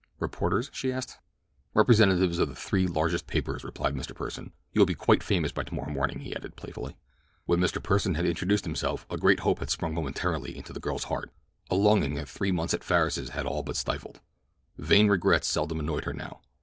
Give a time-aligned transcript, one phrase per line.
[0.19, 1.19] "Reporters?" she asked.
[1.75, 4.15] "Representatives of the three largest papers," replied Mr.
[4.15, 4.49] Pursen.
[4.73, 6.97] "You will be quite famous by tomorrow morning," he added playfully.
[7.45, 7.79] When Mr.
[7.83, 12.15] Pursen had introduced himself a great hope had sprung momentarily into the girl's heart—a longing
[12.15, 14.21] that three months at Farris's had all but stifled.
[14.75, 16.41] Vain regrets seldom annoyed her now.